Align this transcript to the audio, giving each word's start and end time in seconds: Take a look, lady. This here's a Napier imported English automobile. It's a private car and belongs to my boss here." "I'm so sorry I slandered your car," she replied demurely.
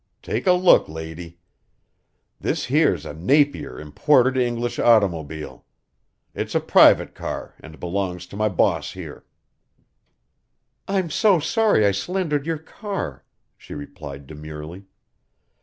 Take 0.23 0.47
a 0.47 0.53
look, 0.53 0.89
lady. 0.89 1.37
This 2.39 2.65
here's 2.65 3.05
a 3.05 3.13
Napier 3.13 3.79
imported 3.79 4.35
English 4.35 4.79
automobile. 4.79 5.63
It's 6.33 6.55
a 6.55 6.59
private 6.59 7.13
car 7.13 7.53
and 7.59 7.79
belongs 7.79 8.25
to 8.25 8.35
my 8.35 8.49
boss 8.49 8.93
here." 8.93 9.25
"I'm 10.87 11.11
so 11.11 11.37
sorry 11.39 11.85
I 11.85 11.91
slandered 11.91 12.47
your 12.47 12.57
car," 12.57 13.23
she 13.59 13.75
replied 13.75 14.25
demurely. 14.25 14.85